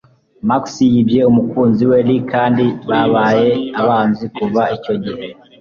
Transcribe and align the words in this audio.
Max 0.49 0.63
yibye 0.91 1.21
umukunzi 1.31 1.83
wa 1.91 1.99
Lee 2.07 2.25
kandi 2.33 2.65
babaye 2.89 3.49
abanzi 3.79 4.25
kuva 4.35 4.61
icyo 4.75 4.93
gihe 5.03 5.27